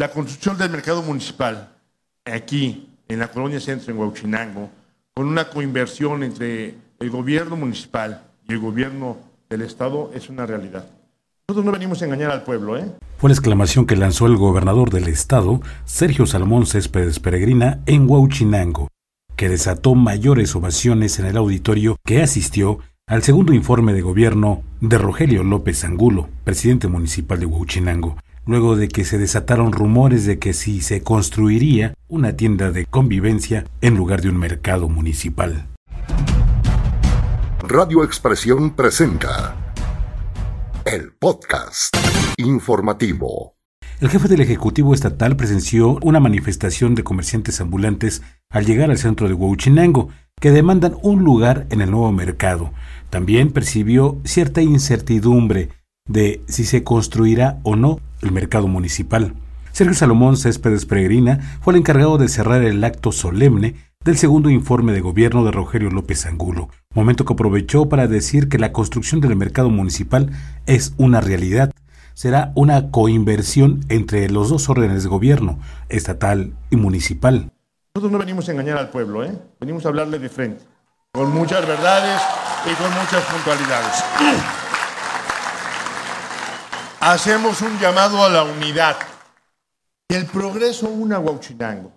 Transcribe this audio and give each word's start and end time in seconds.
La 0.00 0.10
construcción 0.10 0.56
del 0.56 0.70
mercado 0.70 1.02
municipal 1.02 1.76
aquí, 2.24 2.88
en 3.06 3.18
la 3.18 3.30
colonia 3.30 3.60
centro, 3.60 3.92
en 3.92 3.98
Huachinango, 4.00 4.70
con 5.12 5.26
una 5.26 5.50
coinversión 5.50 6.22
entre 6.22 6.74
el 6.98 7.10
gobierno 7.10 7.54
municipal 7.54 8.22
y 8.48 8.54
el 8.54 8.60
gobierno 8.60 9.18
del 9.50 9.60
Estado, 9.60 10.10
es 10.14 10.30
una 10.30 10.46
realidad. 10.46 10.86
Nosotros 11.46 11.66
no 11.66 11.72
venimos 11.72 12.00
a 12.00 12.06
engañar 12.06 12.30
al 12.30 12.44
pueblo, 12.44 12.78
¿eh? 12.78 12.90
Fue 13.18 13.28
la 13.28 13.34
exclamación 13.34 13.84
que 13.84 13.94
lanzó 13.94 14.24
el 14.24 14.38
gobernador 14.38 14.88
del 14.88 15.06
estado, 15.06 15.60
Sergio 15.84 16.24
Salomón 16.24 16.64
Céspedes 16.64 17.20
Peregrina, 17.20 17.80
en 17.84 18.08
Huachinango, 18.08 18.88
que 19.36 19.50
desató 19.50 19.94
mayores 19.94 20.56
ovaciones 20.56 21.18
en 21.18 21.26
el 21.26 21.36
auditorio 21.36 21.98
que 22.06 22.22
asistió 22.22 22.78
al 23.06 23.22
segundo 23.22 23.52
informe 23.52 23.92
de 23.92 24.00
gobierno 24.00 24.62
de 24.80 24.96
Rogelio 24.96 25.44
López 25.44 25.84
Angulo, 25.84 26.30
presidente 26.44 26.88
municipal 26.88 27.38
de 27.38 27.44
Huachinango, 27.44 28.16
luego 28.46 28.76
de 28.76 28.88
que 28.88 29.04
se 29.04 29.18
desataron 29.18 29.72
rumores 29.72 30.24
de 30.26 30.38
que 30.38 30.52
si 30.52 30.80
se 30.80 31.02
construiría 31.02 31.94
una 32.08 32.36
tienda 32.36 32.70
de 32.70 32.86
convivencia 32.86 33.64
en 33.80 33.96
lugar 33.96 34.22
de 34.22 34.28
un 34.28 34.38
mercado 34.38 34.88
municipal. 34.88 35.66
Radio 37.62 38.02
Expresión 38.04 38.70
presenta 38.70 39.54
el 40.84 41.12
podcast 41.12 41.94
informativo. 42.38 43.54
El 44.00 44.08
jefe 44.08 44.28
del 44.28 44.40
Ejecutivo 44.40 44.94
Estatal 44.94 45.36
presenció 45.36 45.98
una 46.02 46.20
manifestación 46.20 46.94
de 46.94 47.04
comerciantes 47.04 47.60
ambulantes 47.60 48.22
al 48.48 48.64
llegar 48.64 48.90
al 48.90 48.96
centro 48.96 49.28
de 49.28 49.34
Huachinango, 49.34 50.08
que 50.40 50.50
demandan 50.50 50.96
un 51.02 51.22
lugar 51.22 51.66
en 51.68 51.82
el 51.82 51.90
nuevo 51.90 52.10
mercado. 52.10 52.72
También 53.10 53.52
percibió 53.52 54.18
cierta 54.24 54.62
incertidumbre 54.62 55.68
de 56.10 56.42
si 56.48 56.64
se 56.64 56.82
construirá 56.82 57.60
o 57.62 57.76
no 57.76 58.00
el 58.20 58.32
mercado 58.32 58.66
municipal. 58.66 59.34
Sergio 59.72 59.94
Salomón 59.94 60.36
Céspedes 60.36 60.84
Peregrina 60.84 61.58
fue 61.62 61.72
el 61.72 61.78
encargado 61.78 62.18
de 62.18 62.28
cerrar 62.28 62.62
el 62.62 62.82
acto 62.82 63.12
solemne 63.12 63.76
del 64.04 64.18
segundo 64.18 64.50
informe 64.50 64.92
de 64.92 65.00
gobierno 65.00 65.44
de 65.44 65.52
Rogelio 65.52 65.90
López 65.90 66.26
Angulo, 66.26 66.68
momento 66.94 67.24
que 67.24 67.34
aprovechó 67.34 67.88
para 67.88 68.08
decir 68.08 68.48
que 68.48 68.58
la 68.58 68.72
construcción 68.72 69.20
del 69.20 69.36
mercado 69.36 69.70
municipal 69.70 70.30
es 70.66 70.94
una 70.96 71.20
realidad. 71.20 71.70
Será 72.14 72.52
una 72.56 72.90
coinversión 72.90 73.84
entre 73.88 74.28
los 74.28 74.48
dos 74.48 74.68
órdenes 74.68 75.04
de 75.04 75.08
gobierno, 75.08 75.60
estatal 75.88 76.54
y 76.70 76.76
municipal. 76.76 77.52
Nosotros 77.94 78.12
no 78.12 78.18
venimos 78.18 78.48
a 78.48 78.52
engañar 78.52 78.78
al 78.78 78.90
pueblo, 78.90 79.24
¿eh? 79.24 79.32
venimos 79.60 79.84
a 79.84 79.88
hablarle 79.88 80.18
de 80.18 80.28
frente, 80.28 80.64
con 81.12 81.32
muchas 81.32 81.66
verdades 81.66 82.20
y 82.66 82.74
con 82.74 82.90
muchas 82.90 83.22
puntualidades. 83.24 84.59
Hacemos 87.00 87.62
un 87.62 87.78
llamado 87.78 88.22
a 88.22 88.28
la 88.28 88.44
unidad. 88.44 88.96
El 90.08 90.26
progreso 90.26 90.90
una 90.90 91.18
Huachinango 91.18 91.92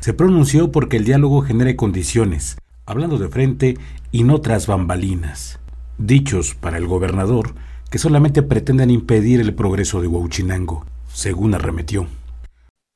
se 0.00 0.14
pronunció 0.14 0.72
porque 0.72 0.96
el 0.96 1.04
diálogo 1.04 1.42
genere 1.42 1.76
condiciones, 1.76 2.56
hablando 2.86 3.18
de 3.18 3.28
frente 3.28 3.78
y 4.10 4.24
no 4.24 4.40
tras 4.40 4.66
bambalinas. 4.66 5.60
Dichos 5.98 6.54
para 6.54 6.78
el 6.78 6.86
gobernador 6.86 7.54
que 7.90 7.98
solamente 7.98 8.42
pretenden 8.42 8.90
impedir 8.90 9.40
el 9.40 9.54
progreso 9.54 10.00
de 10.00 10.08
Huachinango, 10.08 10.86
según 11.12 11.54
arremetió. 11.54 12.06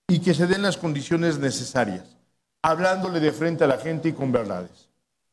Y 0.08 0.20
que 0.20 0.34
se 0.34 0.46
den 0.46 0.62
las 0.62 0.76
condiciones 0.76 1.38
necesarias, 1.38 2.16
hablándole 2.62 3.20
de 3.20 3.32
frente 3.32 3.64
a 3.64 3.69
la 3.69 3.78
gente 3.78 4.10
y 4.10 4.12
con 4.12 4.32
verdades. 4.32 4.88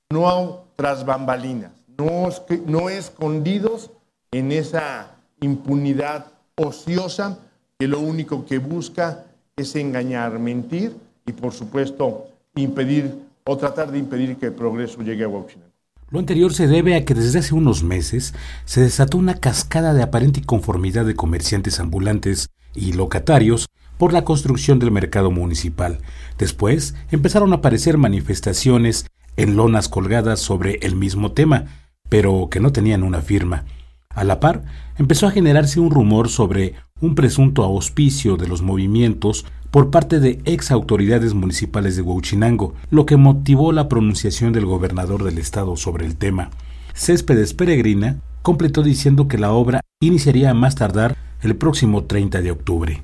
No 0.09 0.65
tras 0.75 1.05
bambalinas, 1.05 1.73
no, 1.97 2.29
no 2.67 2.89
escondidos 2.89 3.91
en 4.31 4.51
esa 4.51 5.20
impunidad 5.41 6.27
ociosa 6.55 7.39
que 7.77 7.87
lo 7.87 7.99
único 7.99 8.45
que 8.45 8.59
busca 8.59 9.25
es 9.57 9.75
engañar, 9.75 10.39
mentir 10.39 10.95
y 11.25 11.31
por 11.31 11.51
supuesto 11.53 12.27
impedir 12.55 13.13
o 13.43 13.57
tratar 13.57 13.91
de 13.91 13.97
impedir 13.97 14.37
que 14.37 14.47
el 14.47 14.53
progreso 14.53 15.01
llegue 15.01 15.23
a 15.23 15.27
Huachinango. 15.27 15.71
Lo 16.09 16.19
anterior 16.19 16.53
se 16.53 16.67
debe 16.67 16.95
a 16.95 17.05
que 17.05 17.15
desde 17.15 17.39
hace 17.39 17.55
unos 17.55 17.83
meses 17.83 18.33
se 18.65 18.81
desató 18.81 19.17
una 19.17 19.35
cascada 19.35 19.93
de 19.93 20.03
aparente 20.03 20.41
inconformidad 20.41 21.05
de 21.05 21.15
comerciantes 21.15 21.79
ambulantes 21.79 22.49
y 22.75 22.93
locatarios 22.93 23.67
por 23.97 24.13
la 24.13 24.23
construcción 24.23 24.77
del 24.77 24.91
mercado 24.91 25.31
municipal. 25.31 25.99
Después 26.37 26.95
empezaron 27.11 27.53
a 27.53 27.57
aparecer 27.57 27.97
manifestaciones 27.97 29.05
en 29.37 29.55
lonas 29.55 29.89
colgadas 29.89 30.39
sobre 30.39 30.79
el 30.81 30.95
mismo 30.95 31.31
tema, 31.31 31.65
pero 32.09 32.49
que 32.51 32.59
no 32.59 32.71
tenían 32.71 33.03
una 33.03 33.21
firma. 33.21 33.65
A 34.13 34.23
la 34.23 34.39
par, 34.39 34.63
empezó 34.97 35.27
a 35.27 35.31
generarse 35.31 35.79
un 35.79 35.91
rumor 35.91 36.29
sobre 36.29 36.75
un 36.99 37.15
presunto 37.15 37.63
auspicio 37.63 38.37
de 38.37 38.47
los 38.47 38.61
movimientos 38.61 39.45
por 39.71 39.89
parte 39.89 40.19
de 40.19 40.41
ex 40.45 40.69
autoridades 40.71 41.33
municipales 41.33 41.95
de 41.95 42.01
Huachinango, 42.01 42.73
lo 42.89 43.05
que 43.05 43.17
motivó 43.17 43.71
la 43.71 43.87
pronunciación 43.87 44.51
del 44.51 44.65
gobernador 44.65 45.23
del 45.23 45.37
estado 45.37 45.77
sobre 45.77 46.05
el 46.05 46.17
tema. 46.17 46.49
Céspedes 46.93 47.53
Peregrina 47.53 48.19
completó 48.41 48.83
diciendo 48.83 49.27
que 49.27 49.37
la 49.37 49.51
obra 49.51 49.81
iniciaría 50.01 50.49
a 50.49 50.53
más 50.53 50.75
tardar 50.75 51.15
el 51.41 51.55
próximo 51.55 52.03
30 52.03 52.41
de 52.41 52.51
octubre. 52.51 53.01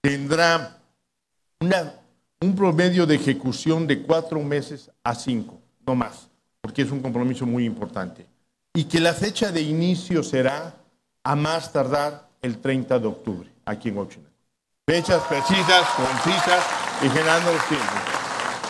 Tendrá 0.00 0.78
un 2.40 2.56
promedio 2.56 3.06
de 3.06 3.16
ejecución 3.16 3.86
de 3.86 4.00
cuatro 4.00 4.42
meses 4.42 4.90
a 5.04 5.14
cinco, 5.14 5.60
no 5.86 5.94
más, 5.94 6.30
porque 6.62 6.82
es 6.82 6.90
un 6.90 7.00
compromiso 7.00 7.44
muy 7.44 7.66
importante. 7.66 8.26
Y 8.74 8.84
que 8.84 9.00
la 9.00 9.14
fecha 9.14 9.50
de 9.50 9.62
inicio 9.62 10.22
será 10.22 10.76
a 11.24 11.36
más 11.36 11.72
tardar 11.72 12.28
el 12.42 12.58
30 12.58 12.98
de 12.98 13.06
octubre, 13.06 13.50
aquí 13.64 13.88
en 13.88 13.98
Huachinango 13.98 14.30
fechas 14.90 15.22
precisas, 15.28 15.86
concisas 15.90 16.64
y 17.00 17.08
generando 17.08 17.52
los 17.52 17.64
tiempos. 17.68 18.00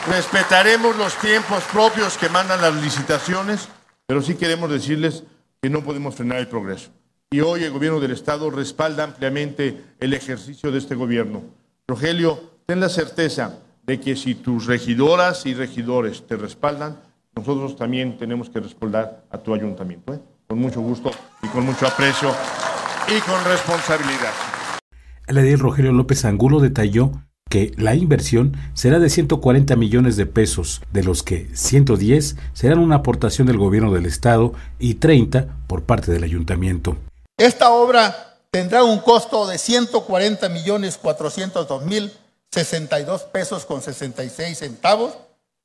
Respetaremos 0.06 0.94
los 0.98 1.16
tiempos 1.16 1.64
propios 1.72 2.18
que 2.18 2.28
mandan 2.28 2.60
las 2.60 2.74
licitaciones, 2.74 3.70
pero 4.06 4.20
sí 4.20 4.34
queremos 4.34 4.70
decirles 4.70 5.22
que 5.62 5.70
no 5.70 5.82
podemos 5.82 6.14
frenar 6.14 6.36
el 6.36 6.46
progreso. 6.46 6.90
Y 7.30 7.40
hoy 7.40 7.64
el 7.64 7.70
gobierno 7.70 8.00
del 8.00 8.10
Estado 8.10 8.50
respalda 8.50 9.04
ampliamente 9.04 9.82
el 9.98 10.12
ejercicio 10.12 10.70
de 10.70 10.76
este 10.76 10.94
gobierno. 10.94 11.42
Rogelio, 11.88 12.50
ten 12.66 12.80
la 12.80 12.90
certeza 12.90 13.58
de 13.84 13.98
que 13.98 14.14
si 14.14 14.34
tus 14.34 14.66
regidoras 14.66 15.46
y 15.46 15.54
regidores 15.54 16.26
te 16.26 16.36
respaldan, 16.36 17.00
nosotros 17.40 17.74
también 17.74 18.18
tenemos 18.18 18.50
que 18.50 18.60
respaldar 18.60 19.24
a 19.30 19.38
tu 19.38 19.54
ayuntamiento, 19.54 20.12
¿eh? 20.12 20.20
con 20.46 20.58
mucho 20.58 20.80
gusto 20.80 21.10
y 21.42 21.48
con 21.48 21.64
mucho 21.64 21.86
aprecio 21.86 22.30
y 23.08 23.18
con 23.20 23.42
responsabilidad. 23.44 24.32
El 25.26 25.38
edil 25.38 25.58
Rogelio 25.58 25.92
López 25.92 26.26
Angulo 26.26 26.60
detalló 26.60 27.12
que 27.48 27.72
la 27.78 27.94
inversión 27.94 28.56
será 28.74 28.98
de 28.98 29.08
140 29.08 29.74
millones 29.76 30.16
de 30.16 30.26
pesos, 30.26 30.82
de 30.92 31.02
los 31.02 31.22
que 31.22 31.48
110 31.54 32.36
serán 32.52 32.78
una 32.78 32.96
aportación 32.96 33.46
del 33.46 33.56
gobierno 33.56 33.92
del 33.92 34.04
estado 34.04 34.52
y 34.78 34.96
30 34.96 35.46
por 35.66 35.84
parte 35.84 36.12
del 36.12 36.24
ayuntamiento. 36.24 36.98
Esta 37.38 37.70
obra 37.70 38.36
tendrá 38.50 38.84
un 38.84 38.98
costo 38.98 39.46
de 39.46 39.56
140 39.56 40.48
millones 40.50 40.98
402 40.98 41.86
mil 41.86 42.12
62 42.50 43.22
pesos 43.22 43.64
con 43.64 43.80
66 43.80 44.58
centavos, 44.58 45.14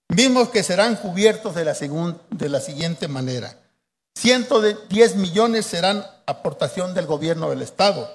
mismos 0.10 0.50
que 0.50 0.64
serán 0.64 0.96
cubiertos 0.96 1.56
de 1.56 1.66
la, 1.66 1.74
de 1.74 2.50
la 2.50 2.60
siguiente 2.60 3.08
manera. 3.08 3.58
110 4.16 5.16
millones 5.18 5.66
serán 5.66 6.06
aportación 6.26 6.94
del 6.94 7.06
gobierno 7.06 7.50
del 7.50 7.62
estado, 7.62 8.10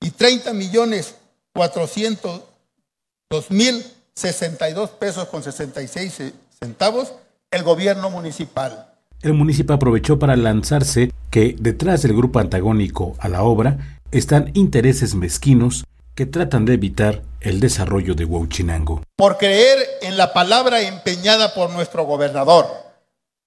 y 0.00 0.10
30 0.10 0.52
millones 0.52 1.14
402 1.54 3.50
mil 3.50 3.84
62 4.14 4.90
pesos 4.90 5.28
con 5.28 5.42
66 5.42 6.32
centavos 6.58 7.12
el 7.50 7.62
gobierno 7.62 8.10
municipal. 8.10 8.92
El 9.22 9.34
municipio 9.34 9.74
aprovechó 9.74 10.18
para 10.18 10.36
lanzarse 10.36 11.12
que 11.30 11.56
detrás 11.58 12.02
del 12.02 12.14
grupo 12.14 12.38
antagónico 12.38 13.14
a 13.18 13.28
la 13.28 13.42
obra 13.42 14.00
están 14.10 14.50
intereses 14.54 15.14
mezquinos 15.14 15.84
que 16.16 16.26
tratan 16.26 16.64
de 16.64 16.72
evitar 16.74 17.22
el 17.42 17.60
desarrollo 17.60 18.14
de 18.14 18.24
Huachinango. 18.24 19.02
Por 19.16 19.36
creer 19.36 19.78
en 20.00 20.16
la 20.16 20.32
palabra 20.32 20.80
empeñada 20.80 21.54
por 21.54 21.70
nuestro 21.70 22.04
gobernador, 22.04 22.66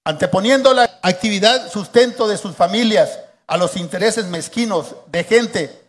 anteponiendo 0.04 0.72
la 0.72 0.88
actividad 1.02 1.68
sustento 1.68 2.28
de 2.28 2.38
sus 2.38 2.54
familias 2.54 3.18
a 3.48 3.56
los 3.56 3.76
intereses 3.76 4.26
mezquinos 4.26 4.94
de 5.10 5.24
gente 5.24 5.82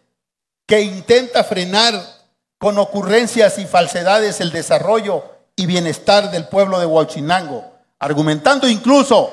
que 0.67 0.81
intenta 0.81 1.44
frenar 1.44 1.94
con 2.57 2.79
ocurrencias 2.79 3.59
y 3.59 3.65
falsedades 3.65 4.41
el 4.41 4.51
desarrollo 4.51 5.23
y 5.56 5.67
bienestar 5.67 6.31
del 6.31 6.47
pueblo 6.47 6.79
de 6.79 6.88
Huachinango, 6.88 7.63
argumentando 8.00 8.67
incluso 8.67 9.29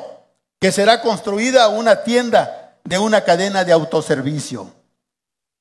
que 0.61 0.71
será 0.71 1.01
construida 1.01 1.69
una 1.69 2.03
tienda 2.03 2.77
de 2.85 2.99
una 2.99 3.25
cadena 3.25 3.65
de 3.65 3.73
autoservicio. 3.73 4.78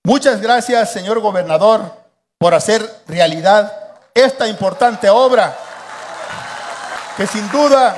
Muchas 0.07 0.41
gracias, 0.41 0.93
señor 0.93 1.19
gobernador, 1.19 1.81
por 2.37 2.53
hacer 2.53 2.81
realidad 3.09 3.73
esta 4.13 4.47
importante 4.47 5.09
obra 5.09 5.53
que 7.17 7.27
sin 7.27 7.51
duda 7.51 7.93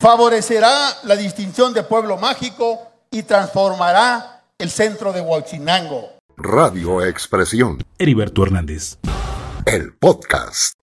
favorecerá 0.00 0.72
la 1.02 1.16
distinción 1.16 1.74
de 1.74 1.82
pueblo 1.82 2.16
mágico 2.16 2.80
y 3.10 3.24
transformará 3.24 4.42
el 4.56 4.70
centro 4.70 5.12
de 5.12 5.20
Huachinango. 5.20 6.14
Radio 6.38 7.04
Expresión. 7.04 7.84
Heriberto 7.98 8.42
Hernández. 8.42 8.96
El 9.66 9.92
podcast. 9.92 10.79